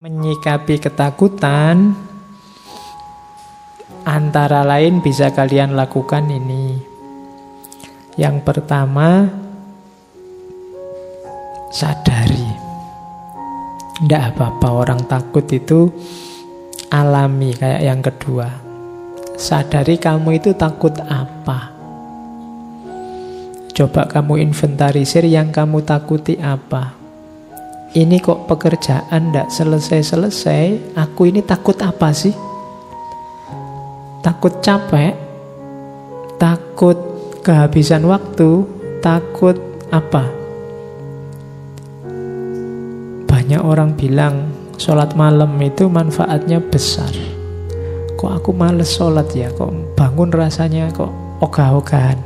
Menyikapi 0.00 0.80
ketakutan 0.80 1.92
antara 4.08 4.64
lain 4.64 5.04
bisa 5.04 5.28
kalian 5.28 5.76
lakukan 5.76 6.24
ini. 6.24 6.80
Yang 8.16 8.40
pertama, 8.40 9.28
sadari. 11.68 12.48
Tidak 14.00 14.22
apa-apa 14.32 14.68
orang 14.72 15.04
takut 15.04 15.44
itu 15.52 15.92
alami 16.88 17.52
kayak 17.52 17.82
yang 17.84 18.00
kedua. 18.00 18.48
Sadari 19.36 20.00
kamu 20.00 20.40
itu 20.40 20.56
takut 20.56 20.96
apa. 20.96 21.76
Coba 23.76 24.08
kamu 24.08 24.48
inventarisir 24.48 25.28
yang 25.28 25.52
kamu 25.52 25.84
takuti 25.84 26.40
apa 26.40 26.99
ini 27.90 28.22
kok 28.22 28.46
pekerjaan 28.46 29.34
ndak 29.34 29.50
selesai-selesai, 29.50 30.94
aku 30.94 31.26
ini 31.26 31.42
takut 31.42 31.74
apa 31.82 32.14
sih? 32.14 32.30
Takut 34.22 34.62
capek, 34.62 35.18
takut 36.38 36.94
kehabisan 37.42 38.06
waktu, 38.06 38.62
takut 39.02 39.58
apa? 39.90 40.22
Banyak 43.26 43.58
orang 43.58 43.98
bilang 43.98 44.54
sholat 44.78 45.18
malam 45.18 45.58
itu 45.58 45.90
manfaatnya 45.90 46.62
besar. 46.62 47.10
Kok 48.14 48.30
aku 48.38 48.54
males 48.54 48.94
sholat 48.94 49.34
ya? 49.34 49.50
Kok 49.50 49.98
bangun 49.98 50.30
rasanya 50.30 50.94
kok 50.94 51.10
ogah-ogahan? 51.42 52.22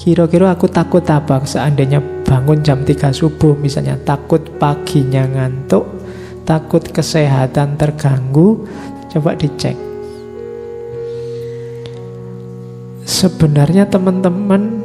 Kira-kira 0.00 0.56
aku 0.56 0.72
takut 0.72 1.04
apa 1.04 1.44
seandainya 1.44 2.00
bangun 2.32 2.64
jam 2.64 2.80
3 2.80 3.12
subuh 3.12 3.52
misalnya 3.60 4.00
takut 4.08 4.40
paginya 4.56 5.28
ngantuk, 5.28 5.84
takut 6.48 6.80
kesehatan 6.80 7.76
terganggu, 7.76 8.64
coba 9.12 9.36
dicek. 9.36 9.76
Sebenarnya 13.04 13.84
teman-teman 13.84 14.80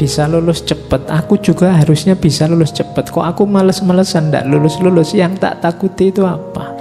bisa 0.00 0.24
lulus 0.24 0.64
cepat. 0.64 1.04
Aku 1.12 1.36
juga 1.36 1.76
harusnya 1.76 2.16
bisa 2.16 2.48
lulus 2.48 2.72
cepat. 2.72 3.12
Kok 3.12 3.28
aku 3.28 3.44
males-malesan 3.44 4.32
ndak 4.32 4.48
lulus-lulus? 4.48 5.12
Yang 5.12 5.44
tak 5.44 5.60
takuti 5.60 6.08
itu 6.08 6.24
apa? 6.24 6.72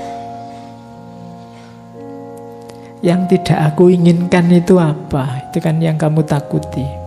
Yang 3.04 3.36
tidak 3.36 3.76
aku 3.76 3.92
inginkan 3.92 4.48
itu 4.48 4.80
apa? 4.80 5.52
Itu 5.52 5.60
kan 5.60 5.84
yang 5.84 6.00
kamu 6.00 6.24
takuti. 6.24 7.05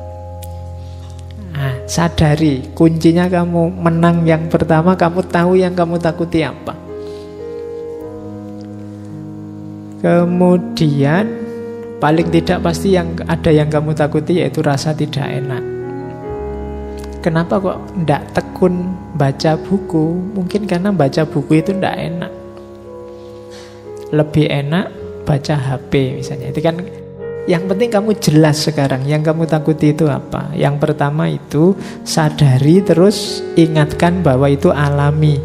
Sadari, 1.89 2.69
kuncinya 2.77 3.33
kamu 3.33 3.81
menang 3.81 4.28
yang 4.28 4.44
pertama, 4.53 4.92
kamu 4.92 5.25
tahu 5.25 5.56
yang 5.56 5.72
kamu 5.72 5.97
takuti 5.97 6.44
apa. 6.44 6.77
Kemudian 10.05 11.27
paling 11.97 12.28
tidak 12.28 12.61
pasti 12.61 12.92
yang 12.92 13.16
ada 13.25 13.48
yang 13.48 13.72
kamu 13.72 13.97
takuti 13.97 14.44
yaitu 14.44 14.61
rasa 14.61 14.92
tidak 14.92 15.25
enak. 15.27 15.64
Kenapa 17.25 17.56
kok 17.56 17.81
ndak 18.05 18.36
tekun 18.36 18.92
baca 19.16 19.56
buku? 19.56 20.36
Mungkin 20.36 20.69
karena 20.69 20.92
baca 20.92 21.25
buku 21.25 21.56
itu 21.56 21.72
ndak 21.72 21.97
enak. 21.97 22.33
Lebih 24.12 24.44
enak 24.44 24.86
baca 25.25 25.55
HP 25.56 26.20
misalnya. 26.20 26.53
Itu 26.53 26.61
kan 26.61 26.84
yang 27.48 27.64
penting 27.64 27.88
kamu 27.88 28.12
jelas 28.20 28.60
sekarang 28.60 29.08
yang 29.08 29.24
kamu 29.24 29.48
takuti 29.48 29.96
itu 29.96 30.04
apa. 30.04 30.52
Yang 30.52 30.84
pertama 30.84 31.32
itu 31.32 31.72
sadari 32.04 32.84
terus 32.84 33.41
ingatkan 33.56 34.20
bahwa 34.20 34.52
itu 34.52 34.68
alami. 34.68 35.41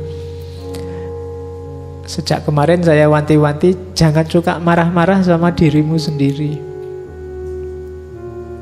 Sejak 2.04 2.44
kemarin 2.44 2.84
saya 2.84 3.08
wanti-wanti 3.08 3.96
jangan 3.96 4.28
suka 4.28 4.60
marah-marah 4.60 5.24
sama 5.24 5.56
dirimu 5.56 5.96
sendiri. 5.96 6.60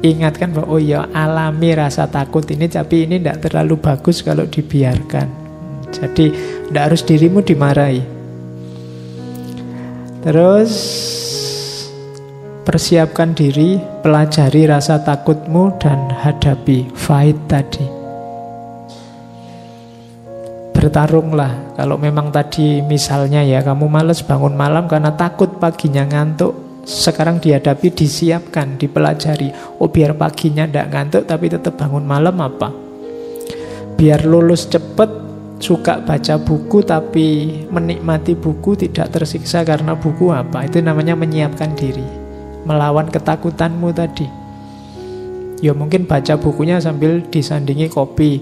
Ingatkan 0.06 0.54
bahwa 0.54 0.78
oh 0.78 0.82
ya 0.82 1.10
alami 1.10 1.74
rasa 1.74 2.06
takut 2.06 2.46
ini 2.54 2.70
tapi 2.70 3.10
ini 3.10 3.18
tidak 3.18 3.50
terlalu 3.50 3.82
bagus 3.82 4.22
kalau 4.22 4.46
dibiarkan. 4.46 5.26
Jadi 5.90 6.26
tidak 6.70 6.84
harus 6.94 7.02
dirimu 7.02 7.42
dimarahi. 7.42 8.06
Terus 10.22 10.72
Persiapkan 12.62 13.34
diri, 13.34 13.82
pelajari 14.06 14.70
rasa 14.70 15.02
takutmu 15.02 15.82
dan 15.82 16.14
hadapi 16.14 16.94
fight 16.94 17.34
tadi. 17.50 17.82
Bertarunglah. 20.70 21.74
Kalau 21.74 21.98
memang 21.98 22.30
tadi 22.30 22.86
misalnya 22.86 23.42
ya 23.42 23.66
kamu 23.66 23.90
males 23.90 24.22
bangun 24.22 24.54
malam 24.54 24.86
karena 24.86 25.10
takut 25.10 25.58
paginya 25.58 26.06
ngantuk. 26.06 26.86
Sekarang 26.86 27.42
dihadapi, 27.42 27.98
disiapkan, 27.98 28.78
dipelajari. 28.78 29.82
Oh 29.82 29.90
biar 29.90 30.14
paginya 30.14 30.70
tidak 30.70 30.94
ngantuk 30.94 31.24
tapi 31.26 31.50
tetap 31.50 31.82
bangun 31.82 32.06
malam 32.06 32.38
apa? 32.46 32.70
Biar 33.98 34.22
lulus 34.22 34.70
cepet, 34.70 35.10
suka 35.58 35.98
baca 36.06 36.38
buku 36.38 36.86
tapi 36.86 37.28
menikmati 37.74 38.38
buku 38.38 38.78
tidak 38.78 39.10
tersiksa 39.18 39.66
karena 39.66 39.98
buku 39.98 40.30
apa? 40.30 40.62
Itu 40.70 40.78
namanya 40.78 41.18
menyiapkan 41.18 41.74
diri 41.74 42.21
melawan 42.66 43.10
ketakutanmu 43.10 43.90
tadi. 43.94 44.28
Ya 45.62 45.78
mungkin 45.78 46.10
baca 46.10 46.38
bukunya 46.42 46.82
sambil 46.82 47.22
disandingi 47.30 47.86
kopi. 47.90 48.42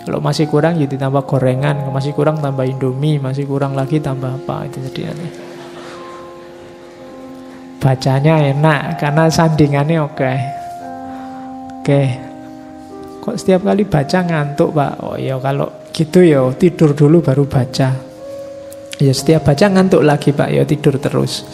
Kalau 0.00 0.24
masih 0.24 0.48
kurang 0.48 0.80
ya 0.80 0.88
ditambah 0.88 1.28
gorengan, 1.28 1.92
masih 1.92 2.16
kurang 2.16 2.40
tambah 2.40 2.64
indomie, 2.64 3.20
masih 3.20 3.44
kurang 3.44 3.76
lagi 3.76 4.00
tambah 4.00 4.32
apa 4.40 4.64
itu 4.64 4.80
jadi. 4.88 5.04
Bacanya 7.80 8.40
enak 8.52 9.00
karena 9.00 9.28
sandingannya 9.28 9.98
oke. 10.00 10.32
Oke. 11.80 12.02
Kok 13.20 13.36
setiap 13.36 13.68
kali 13.68 13.84
baca 13.84 14.18
ngantuk, 14.24 14.72
Pak? 14.72 14.92
Oh 15.04 15.16
ya 15.20 15.36
kalau 15.36 15.68
gitu 15.92 16.24
ya 16.24 16.48
tidur 16.56 16.96
dulu 16.96 17.20
baru 17.20 17.44
baca. 17.44 17.88
Ya 19.00 19.12
setiap 19.12 19.48
baca 19.48 19.68
ngantuk 19.68 20.00
lagi, 20.00 20.32
Pak. 20.32 20.48
Ya 20.48 20.64
tidur 20.64 20.96
terus. 20.96 21.44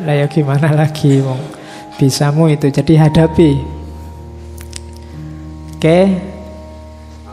Lah 0.00 0.14
ya 0.16 0.26
gimana 0.28 0.72
lagi 0.72 1.20
wong 1.20 1.40
bisamu 2.00 2.48
itu 2.48 2.72
jadi 2.72 3.08
hadapi. 3.08 3.60
Oke. 5.76 6.00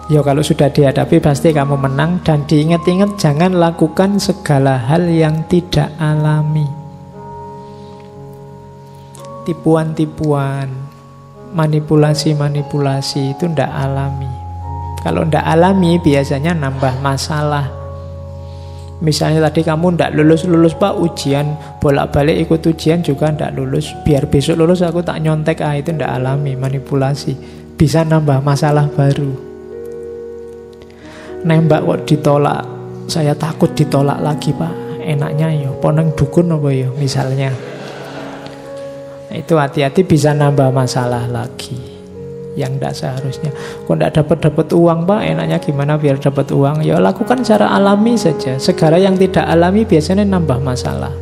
Ya 0.07 0.23
kalau 0.23 0.39
sudah 0.39 0.71
dihadapi 0.71 1.19
pasti 1.19 1.51
kamu 1.51 1.75
menang 1.75 2.23
dan 2.23 2.47
diingat-ingat 2.47 3.19
jangan 3.19 3.59
lakukan 3.59 4.23
segala 4.23 4.79
hal 4.79 5.03
yang 5.03 5.43
tidak 5.51 5.91
alami. 5.99 6.63
Tipuan-tipuan, 9.43 10.71
manipulasi-manipulasi 11.51 13.35
itu 13.35 13.51
tidak 13.51 13.67
alami. 13.67 14.31
Kalau 15.03 15.27
tidak 15.27 15.43
alami 15.43 15.99
biasanya 15.99 16.55
nambah 16.55 17.03
masalah. 17.03 17.76
Misalnya 18.97 19.45
tadi 19.45 19.61
kamu 19.61 19.93
ndak 19.93 20.17
lulus-lulus 20.17 20.73
pak 20.73 20.97
ujian 20.97 21.53
bolak-balik 21.77 22.49
ikut 22.49 22.65
ujian 22.65 23.05
juga 23.05 23.29
ndak 23.29 23.53
lulus. 23.53 23.93
Biar 24.01 24.25
besok 24.25 24.57
lulus 24.57 24.81
aku 24.81 25.05
tak 25.05 25.21
nyontek 25.21 25.61
ah 25.61 25.77
itu 25.77 25.93
ndak 25.93 26.09
alami 26.17 26.57
manipulasi. 26.57 27.37
Bisa 27.77 28.01
nambah 28.01 28.41
masalah 28.41 28.89
baru. 28.89 29.31
Nembak 31.45 31.85
kok 31.85 31.99
ditolak 32.09 32.63
saya 33.05 33.37
takut 33.37 33.69
ditolak 33.77 34.17
lagi 34.17 34.49
pak. 34.49 34.73
Enaknya 35.05 35.53
yo 35.53 35.77
poneng 35.77 36.11
dukun 36.17 36.57
apa 36.57 36.69
yo 36.73 36.89
misalnya. 36.97 37.53
Itu 39.29 39.61
hati-hati 39.61 40.01
bisa 40.01 40.33
nambah 40.33 40.73
masalah 40.73 41.29
lagi 41.29 41.96
yang 42.57 42.81
tidak 42.81 42.97
seharusnya. 42.97 43.53
Kok 43.85 43.93
tidak 43.93 44.11
dapat 44.17 44.37
dapat 44.49 44.67
uang 44.73 45.05
pak, 45.05 45.21
enaknya 45.21 45.57
gimana 45.61 45.93
biar 45.95 46.17
dapat 46.17 46.49
uang? 46.49 46.81
Ya 46.81 46.97
lakukan 46.97 47.45
secara 47.45 47.69
alami 47.69 48.17
saja. 48.17 48.57
Segala 48.57 48.97
yang 48.97 49.13
tidak 49.13 49.45
alami 49.45 49.85
biasanya 49.85 50.25
nambah 50.25 50.57
masalah. 50.59 51.13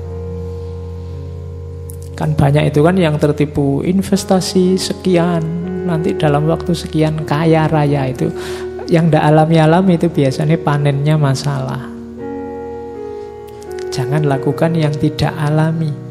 Kan 2.16 2.32
banyak 2.32 2.72
itu 2.72 2.80
kan 2.80 2.96
yang 2.96 3.20
tertipu 3.20 3.84
investasi 3.84 4.80
sekian, 4.80 5.44
nanti 5.84 6.16
dalam 6.16 6.48
waktu 6.48 6.72
sekian 6.72 7.28
kaya 7.28 7.68
raya 7.68 8.08
itu. 8.08 8.32
Yang 8.88 9.12
tidak 9.12 9.24
alami-alami 9.28 10.00
itu 10.00 10.08
biasanya 10.08 10.56
panennya 10.62 11.20
masalah. 11.20 11.92
Jangan 13.92 14.24
lakukan 14.24 14.72
yang 14.78 14.96
tidak 14.96 15.36
alami. 15.36 16.05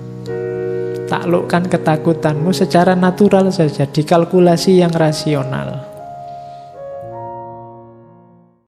Taklukkan 1.14 1.70
ketakutanmu 1.70 2.50
secara 2.50 2.98
natural 2.98 3.54
saja, 3.54 3.86
dikalkulasi 3.86 4.82
yang 4.82 4.90
rasional. 4.90 5.93